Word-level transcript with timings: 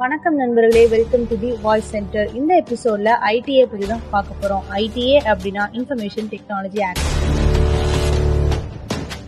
வணக்கம் 0.00 0.36
நண்பர்களே 0.40 0.82
welcome 0.92 1.24
to 1.30 1.36
the 1.40 1.48
voice 1.64 1.88
center 1.94 2.28
இந்த 2.38 2.52
எபிசோட்ல 2.60 3.08
ஐடிஏ 3.32 3.64
பத்தி 3.70 3.86
தான் 3.90 4.04
பார்க்க 4.12 4.38
போறோம். 4.40 4.62
ஐடிஏ 4.82 5.18
அப்படின்னா 5.30 5.64
இன்ஃபர்மேஷன் 5.78 6.28
டெக்னாலஜி 6.32 6.80
ஆக்ட் 6.88 7.02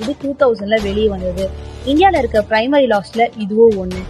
இது 0.02 0.14
டூ 0.22 0.30
தௌசண்ட்ல 0.42 0.78
வெளியே 0.86 1.08
வந்தது. 1.14 1.44
இந்தியாவில் 1.90 2.20
இருக்க 2.22 2.42
பிரைமரி 2.52 2.88
லாஸ்ல 2.94 3.26
இதுவும் 3.44 3.76
ஒன்று 3.82 4.02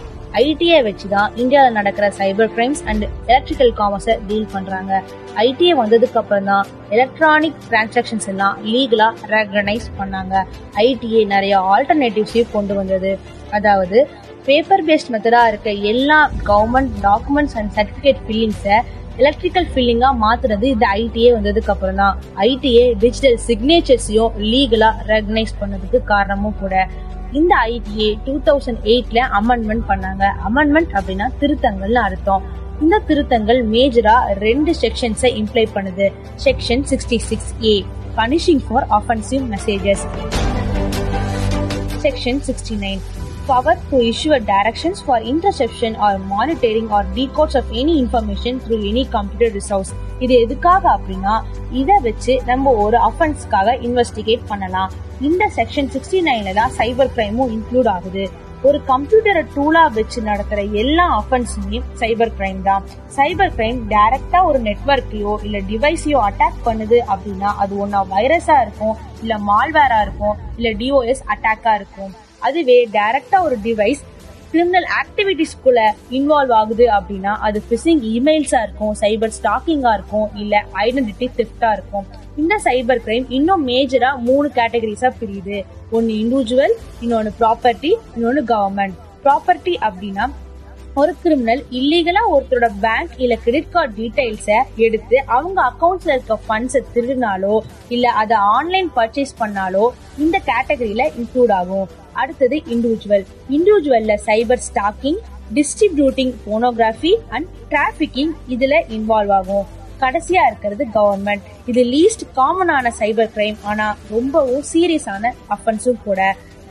ஐடிஐ 0.43 0.79
வச்சு 0.87 1.07
தான் 1.15 1.35
இந்தியாவில் 1.41 1.77
நடக்கிற 1.79 2.05
சைபர் 2.19 2.53
கிரைம்ஸ் 2.55 2.85
அண்ட் 2.91 3.05
எலக்ட்ரிக்கல் 3.31 3.73
காமர்ஸை 3.81 4.17
டீல் 4.29 4.49
பண்றாங்க. 4.55 5.03
ஐடிஐ 5.47 5.75
வந்ததுக்கு 5.83 6.19
அப்புறம் 6.23 6.49
தான் 6.53 6.65
எலக்ட்ரானிக் 6.95 7.61
டிரான்சாக்ஷன்ஸ் 7.69 8.29
எல்லாம் 8.33 8.57
லீகலா 8.71 9.11
ரெகனைஸ் 9.35 9.89
பண்ணாங்க. 10.01 10.35
ஐடிஐ 10.87 11.23
நிறைய 11.35 11.55
ஆல்டர்னேட்டிவ்ஸையும் 11.73 12.53
கொண்டு 12.57 12.75
வந்தது. 12.81 13.13
அதாவது 13.57 13.97
பேப்பர் 14.47 14.83
பேஸ்ட் 14.87 15.11
மெத்தடா 15.13 15.41
இருக்க 15.49 15.69
எல்லா 15.91 16.17
கவர்மெண்ட் 16.49 16.93
டாக்குமெண்ட்ஸ் 17.05 17.55
அண்ட் 17.59 17.71
சர்டிபிகேட் 17.77 18.19
ஃபில்லிங்ஸை 18.25 18.77
எலக்ட்ரிக்கல் 19.21 19.67
ஃபில்லிங்காக 19.71 20.15
மாத்துறது 20.23 20.65
இந்த 20.73 20.85
ஐடிஏ 21.01 21.29
வந்ததுக்கு 21.35 21.71
அப்புறம் 21.73 21.99
தான் 22.01 22.15
ஐடிஏ 22.47 22.85
டிஜிட்டல் 23.03 23.37
சிக்னேச்சர்ஸையும் 23.47 24.33
லீகலாக 24.51 25.05
ரெகனைஸ் 25.11 25.53
பண்ணதுக்கு 25.61 25.99
காரணமும் 26.11 26.57
கூட. 26.61 26.75
இந்த 27.39 27.53
ஐடிஏ 27.75 28.09
டூ 28.25 28.33
தௌசண்ட் 28.47 28.81
எயிட்ல 28.91 29.19
அமெண்ட்மெண்ட் 29.39 29.85
பண்ணாங்க. 29.91 30.23
அமெண்ட்மெண்ட் 30.49 30.91
அப்படின்னா 30.97 31.27
திருத்தங்கள்னு 31.41 32.01
அர்த்தம். 32.07 32.43
இந்த 32.83 32.95
திருத்தங்கள் 33.09 33.59
மேஜரா 33.73 34.15
ரெண்டு 34.45 34.71
செக்ஷன்ஸை 34.83 35.31
இம்ப்ளை 35.41 35.65
பண்ணுது. 35.75 36.07
Section 36.45 36.85
sixty 36.91 37.19
six 37.29 37.51
A 37.71 37.75
punishing 38.19 38.63
for 38.67 38.87
offensive 38.99 39.45
messages 39.55 40.05
section 42.05 42.41
sixty 42.47 42.77
nine 42.85 43.03
power 43.47 43.75
to 43.89 43.97
issue 44.09 44.33
directions 44.51 44.99
for 45.07 45.17
interception 45.31 45.95
or 46.05 46.11
monitoring 46.33 46.87
or 46.95 47.01
decodes 47.17 47.55
of 47.59 47.65
any 47.81 47.95
information 48.03 48.59
through 48.63 48.81
any 48.91 49.03
computer 49.15 49.49
resource. 49.59 49.91
இது 50.23 50.33
எதுக்காக 50.43 50.83
அப்படின்னா 50.95 51.35
இதை 51.79 51.95
வச்சு 52.05 52.33
நம்ம 52.49 52.73
ஒரு 52.83 52.97
அஃபென்ஸ்க்காக 53.09 53.73
இன்வெஸ்டிகேட் 53.87 54.47
பண்ணலாம். 54.51 54.93
இந்த 55.27 55.43
செக்ஷன் 55.57 55.91
சிக்ஸ்டி 55.95 56.21
நைன்ல 56.29 56.53
தான் 56.61 56.73
சைபர் 56.79 57.13
கிரைமும் 57.17 57.51
இன்க்ளூட் 57.55 57.89
ஆகுது. 57.95 58.23
ஒரு 58.67 58.77
கம்ப்யூட்டரை 58.91 59.43
டூலா 59.55 59.81
வச்சு 59.97 60.19
நடக்கிற 60.29 60.59
எல்லா 60.81 61.05
அஃபென்ஸுமே 61.19 61.79
சைபர் 62.01 62.33
கிரைம் 62.37 62.61
தான். 62.69 62.83
சைபர் 63.17 63.53
கிரைம் 63.57 63.79
டைரக்டா 63.93 64.41
ஒரு 64.49 64.61
நெட்ஒர்க்கையோ 64.69 65.33
இல்ல 65.47 65.57
டிவைஸையோ 65.71 66.19
அட்டாக் 66.29 66.63
பண்ணுது 66.67 66.99
அப்படின்னா 67.13 67.51
அது 67.63 67.75
ஒன்னா 67.85 68.01
வைரஸா 68.15 68.57
இருக்கும் 68.65 68.95
இல்ல 69.23 69.35
மால்வேரா 69.49 69.99
இருக்கும் 70.07 70.37
இல்ல 70.59 70.69
டிஓஎஸ் 70.83 71.25
அட்டாக்கா 71.35 71.73
இருக்கும். 71.81 72.13
அதுவே 72.47 72.77
டைரக்டா 72.97 73.39
ஒரு 73.47 73.57
டிவைஸ் 73.67 74.01
கிரிமினல் 74.53 74.87
ஆக்டிவிட்டிஸ்குள்ள 75.01 75.79
இன்வால்வ் 76.17 76.53
ஆகுது 76.57 76.85
அப்படின்னா 76.97 77.31
அது 77.47 77.59
பிசிங் 77.69 78.03
இமெயில்ஸா 78.15 78.59
இருக்கும் 78.65 78.93
சைபர் 78.99 79.33
ஸ்டாக்கிங்கா 79.37 79.91
இருக்கும் 79.97 80.27
இல்ல 80.41 80.55
ஐடென்டிட்டி 80.83 81.27
திஃப்டா 81.39 81.69
இருக்கும். 81.77 82.05
இந்த 82.41 82.55
சைபர் 82.65 83.01
கிரைம் 83.05 83.25
இன்னும் 83.37 83.63
மேஜரா 83.67 84.09
மூணு 84.27 84.47
கேட்டகரிஸா 84.59 85.09
பிரியுது. 85.21 85.57
ஒன்னு 85.97 86.13
இண்டிவிஜுவல் 86.21 86.75
இன்னொன்னு 87.05 87.33
ப்ராப்பர்ட்டி 87.41 87.91
இன்னொன்னு 88.15 88.43
கவர்மெண்ட் 88.53 88.97
ப்ராப்பர்ட்டி 89.25 89.73
அப்படின்னா 89.87 90.27
ஒரு 91.01 91.11
கிரிமினல் 91.21 91.61
இல்லீகலா 91.77 92.21
ஒருத்தரோட 92.33 92.67
பேங்க் 92.81 93.13
இல்ல 93.17 93.35
கிரெடிட் 93.43 93.71
கார்டு 93.75 93.93
டீடைல்ஸ 93.99 94.57
எடுத்து 94.85 95.17
அவங்க 95.35 95.57
அக்கௌண்ட்ஸ்ல 95.69 96.11
இருக்க 96.15 96.35
ஃபண்ட்ஸை 96.47 96.81
திருடினாலோ 96.95 97.55
இல்ல 97.95 98.11
அதை 98.21 98.37
ஆன்லைன் 98.57 98.89
பர்ச்சேஸ் 98.97 99.33
பண்ணாலோ 99.39 99.85
இந்த 100.17 100.41
கேட்டகரியில 100.49 101.05
இன்க்ளூட் 101.19 101.53
ஆகும். 101.59 101.87
அடுத்தது 102.21 102.57
individual 102.73 103.25
இண்டிவிஜுவல்ல 103.55 104.17
cyber 104.27 104.63
stalking 104.69 105.19
distributing 105.57 106.33
pornography 106.45 107.13
and 107.29 107.47
trafficking 107.71 108.33
இதுல 108.55 108.83
இன்வால்வ் 108.97 109.35
ஆகும். 109.39 109.65
கடைசியா 110.03 110.41
இருக்கிறது 110.49 110.85
கவர்மெண்ட் 110.95 111.43
இது 111.71 111.81
லீஸ்ட் 111.95 112.23
காமனான 112.39 112.91
சைபர் 113.01 113.33
கிரைம் 113.35 113.59
ஆனா 113.63 113.85
ரொம்பவும் 114.15 114.65
சீரியஸான 114.73 115.31
அஃபென்ஸும் 115.55 116.03
கூட. 116.07 116.21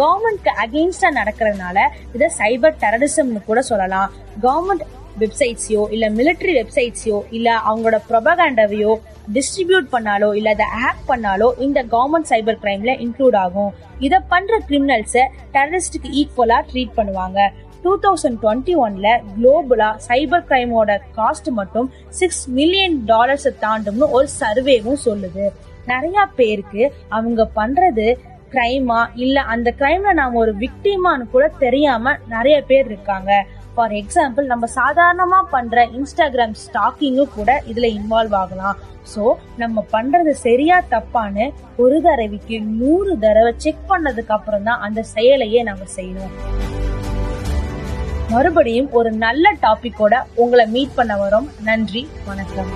கவர்மெண்ட்க்கு 0.00 0.52
அகெயின்ஸ்டா 0.64 1.10
நடக்கிறதுனால 1.20 1.78
இதை 2.16 2.28
சைபர் 2.40 2.76
டெரரிசம்னு 2.82 3.40
கூட 3.50 3.62
சொல்லலாம். 3.70 4.10
கவர்மெண்ட் 4.44 4.84
வெப்சைட்ஸையோ 5.22 5.82
இல்ல 5.94 6.04
மிலிட்டரி 6.18 6.52
வெப்சைட்ஸையோ 6.58 7.18
இல்ல 7.36 7.48
அவங்களோட 7.68 7.98
ப்ரொபகாண்டாவையோ 8.10 8.92
டிஸ்ட்ரிபியூட் 9.34 9.88
பண்ணாலோ 9.94 10.28
இல்ல 10.38 10.54
அதை 10.56 10.66
ஹேக் 10.76 11.02
பண்ணாலோ 11.10 11.48
இந்த 11.66 11.78
கவர்மெண்ட் 11.94 12.30
சைபர் 12.30 12.60
கிரைம்ல 12.62 12.92
இன்க்ளூட் 13.04 13.36
ஆகும். 13.42 13.72
இதை 14.06 14.18
பண்ற 14.32 14.60
கிரிமினல்ஸை 14.68 15.24
டெரரிஸ்டுக்கு 15.56 16.10
ஈக்குவலா 16.20 16.58
ட்ரீட் 16.70 16.96
பண்ணுவாங்க. 17.00 17.40
டூ 17.84 17.92
தௌசண்ட் 18.04 18.38
டுவெண்ட்டி 18.42 18.74
ஒன்ல 18.84 19.06
குளோபலா 19.34 19.88
சைபர் 20.08 20.46
கிரைமோட 20.50 20.90
காஸ்ட் 21.18 21.50
மட்டும் 21.60 21.88
சிக்ஸ் 22.18 22.42
மில்லியன் 22.58 22.96
டாலர்ஸ் 23.12 23.48
தாண்டும்னு 23.64 24.08
ஒரு 24.18 24.28
சர்வேவும் 24.40 25.00
சொல்லுது. 25.06 25.46
நிறைய 25.92 26.26
பேருக்கு 26.38 26.82
அவங்க 27.16 27.48
பண்றது 27.56 28.06
கிரைமா 28.52 29.00
இல்ல 29.24 29.40
அந்த 29.54 29.68
கிரைம்ல 29.80 30.12
நாம 30.20 30.38
ஒரு 30.44 30.54
விக்டிமான்னு 30.62 31.26
கூட 31.34 31.44
தெரியாம 31.64 32.14
நிறைய 32.34 32.56
பேர் 32.70 32.86
இருக்காங்க. 32.86 33.32
ஃபார் 33.74 33.92
எக்ஸாம்பிள் 34.00 34.46
நம்ம 34.52 34.64
சாதாரணமா 34.78 35.38
பண்ற 35.50 35.84
இன்ஸ்டாகிராம் 35.98 36.56
ஸ்டாக்கிங்கும் 36.62 37.34
கூட 37.36 37.50
இதுல 37.72 37.86
இன்வால்வ் 37.98 38.34
ஆகலாம். 38.40 38.78
சோ 39.12 39.22
நம்ம 39.62 39.84
பண்றது 39.92 40.32
சரியா 40.46 40.76
தப்பான்னு 40.90 41.46
ஒரு 41.76 41.96
தடவைக்கு 42.02 42.58
நூறு 42.80 43.18
தடவை 43.18 43.52
செக் 43.56 43.88
பண்ணதுக்கு 43.88 44.34
அப்புறம் 44.38 44.66
தான் 44.68 44.84
அந்த 44.88 45.04
செயலையே 45.14 45.62
நம்ம 45.62 45.86
செய்யணும். 45.96 46.34
மறுபடியும் 48.34 48.90
ஒரு 48.98 49.12
நல்ல 49.24 49.54
டாபிக்கோட 49.62 50.14
உங்களை 50.34 50.66
மீட் 50.66 50.94
பண்ண 50.94 51.14
வரோம். 51.24 51.48
நன்றி 51.70 52.08
வணக்கம். 52.28 52.70